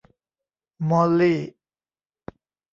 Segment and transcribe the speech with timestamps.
[0.89, 1.41] มอลลี่